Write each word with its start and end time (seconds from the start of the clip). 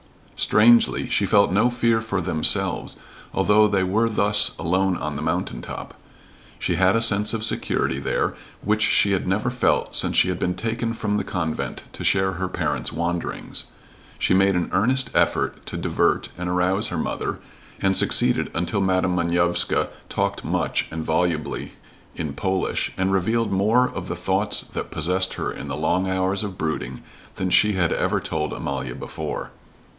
Strangely, 0.35 1.07
she 1.07 1.27
felt 1.27 1.51
no 1.51 1.69
fear 1.69 2.01
for 2.01 2.19
themselves, 2.21 2.95
although 3.31 3.67
they 3.67 3.83
were 3.83 4.09
thus 4.09 4.49
alone 4.57 4.97
on 4.97 5.15
the 5.15 5.21
mountain 5.21 5.61
top. 5.61 5.93
She 6.57 6.75
had 6.77 6.95
a 6.95 7.01
sense 7.03 7.35
of 7.35 7.43
security 7.45 7.99
there 7.99 8.33
which 8.63 8.81
she 8.81 9.11
had 9.11 9.27
never 9.27 9.51
felt 9.51 9.61
in 9.61 9.77
the 9.77 9.85
years 9.91 9.97
since 9.97 10.17
she 10.17 10.29
had 10.29 10.39
been 10.39 10.55
taken 10.55 10.95
from 10.95 11.17
the 11.17 11.23
convent 11.23 11.83
to 11.93 12.03
share 12.03 12.33
her 12.33 12.47
parents' 12.47 12.91
wanderings. 12.91 13.65
She 14.17 14.33
made 14.33 14.55
an 14.55 14.69
earnest 14.71 15.11
effort 15.13 15.63
to 15.67 15.77
divert 15.77 16.29
and 16.35 16.49
arouse 16.49 16.87
her 16.87 16.97
mother 16.97 17.37
and 17.79 17.95
succeeded 17.95 18.49
until 18.55 18.81
Madam 18.81 19.13
Manovska 19.15 19.89
talked 20.09 20.43
much 20.43 20.87
and 20.89 21.05
volubly 21.05 21.73
in 22.15 22.33
Polish, 22.33 22.91
and 22.97 23.13
revealed 23.13 23.51
more 23.51 23.87
of 23.89 24.07
the 24.07 24.15
thoughts 24.15 24.61
that 24.63 24.89
possessed 24.89 25.35
her 25.35 25.51
in 25.51 25.67
the 25.67 25.77
long 25.77 26.09
hours 26.09 26.43
of 26.43 26.57
brooding 26.57 27.03
than 27.35 27.51
she 27.51 27.73
had 27.73 27.93
ever 27.93 28.19
told 28.19 28.51
Amalia 28.51 28.95
before. 28.95 29.51